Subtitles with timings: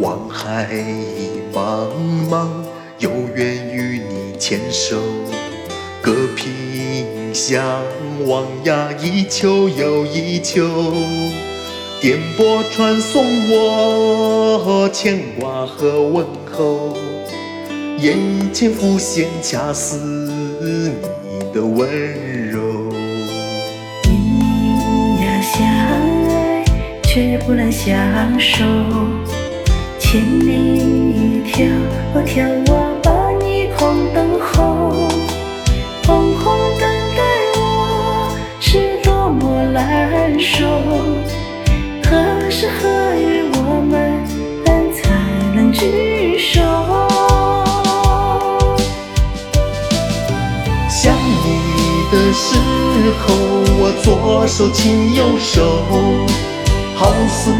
[0.00, 0.66] 望海
[1.52, 1.86] 茫
[2.30, 2.48] 茫，
[2.98, 4.96] 有缘与你牵手，
[6.00, 7.62] 隔屏相
[8.26, 10.66] 望呀，一秋又一秋，
[12.00, 16.96] 电波传送我牵挂和问候，
[17.98, 18.16] 眼
[18.54, 21.86] 前浮现恰似你的温
[22.50, 22.58] 柔。
[24.08, 25.66] 明呀相
[26.30, 26.64] 爱，
[27.02, 27.94] 却不能相
[28.40, 28.64] 守。
[30.10, 31.70] 千里迢
[32.26, 35.06] 迢，我把你空等候，
[36.04, 36.82] 红红等
[37.16, 37.22] 待
[37.54, 40.66] 我是多么难受。
[42.02, 44.26] 何时何月我们
[44.92, 45.14] 才
[45.54, 46.60] 能聚首？
[50.88, 52.58] 想你的时
[53.22, 53.32] 候，
[53.78, 55.86] 我左手牵右手，
[56.96, 57.52] 好似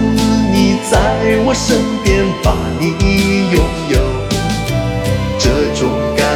[1.39, 3.99] 我身边，把你拥有。
[5.39, 6.27] 这种感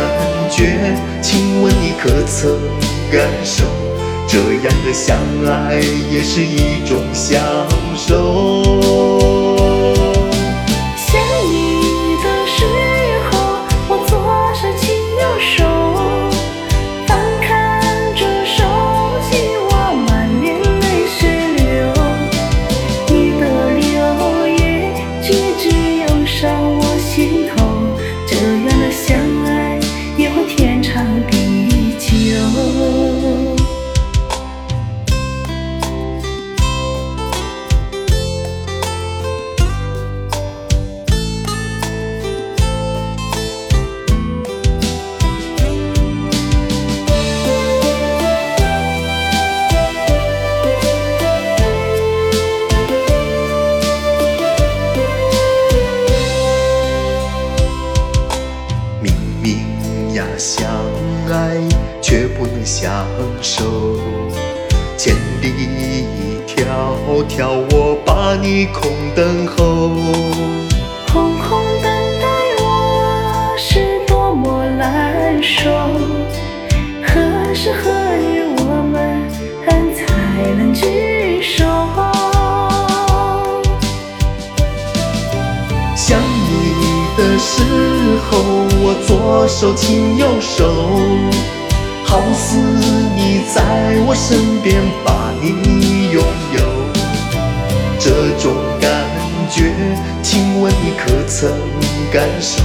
[0.51, 2.59] 觉，请问你可曾
[3.11, 3.65] 感受？
[4.27, 5.77] 这样的相爱
[6.11, 7.41] 也是一种享
[7.97, 9.24] 受。
[59.45, 60.67] 明呀相
[61.31, 61.61] 爱，
[62.01, 63.07] 却不能相
[63.43, 64.01] 守。
[64.97, 66.07] 千里
[66.47, 66.65] 迢
[67.29, 69.91] 迢，我把你空等候。
[71.13, 72.27] 空空等待
[72.59, 75.71] 我是多么难受，
[87.45, 87.63] 时
[88.31, 88.39] 候，
[88.81, 90.65] 我左手牵右手，
[92.03, 92.57] 好似
[93.15, 96.25] 你在我身边，把你拥
[96.55, 96.61] 有。
[97.99, 98.11] 这
[98.43, 98.89] 种感
[99.51, 99.75] 觉，
[100.23, 101.53] 请问你可曾
[102.11, 102.63] 感受？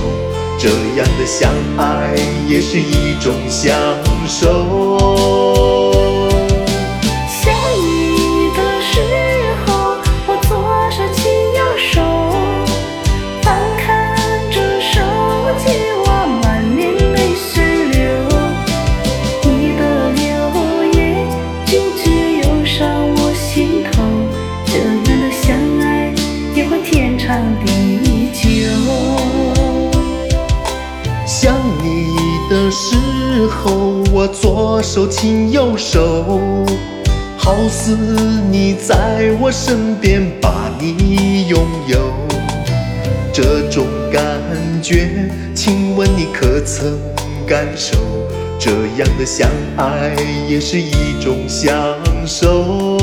[0.57, 2.15] 这样的相爱
[2.47, 3.75] 也是一种享
[4.27, 5.38] 受。
[32.71, 32.95] 时
[33.47, 36.39] 候，我左手牵右手，
[37.37, 37.97] 好似
[38.51, 41.97] 你在我身边，把你拥有。
[43.33, 44.21] 这种感
[44.81, 46.97] 觉，请问你可曾
[47.47, 47.97] 感受？
[48.59, 50.13] 这样的相爱
[50.47, 51.73] 也是一种享
[52.27, 52.98] 受。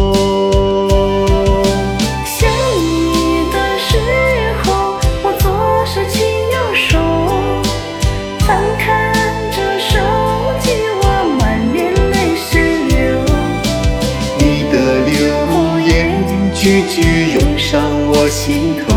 [16.67, 17.01] 句句
[17.35, 17.81] 涌上
[18.11, 18.93] 我心头，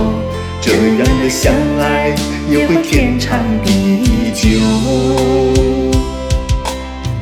[0.59, 2.15] 这样的相爱
[2.49, 4.57] 也会天长地久，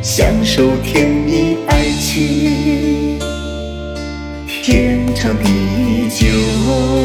[0.01, 3.19] 享受甜蜜爱情，
[4.63, 6.96] 天长地久。